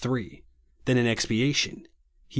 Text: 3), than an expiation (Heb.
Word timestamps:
3), 0.01 0.41
than 0.85 0.97
an 0.97 1.05
expiation 1.05 1.81
(Heb. 1.81 1.87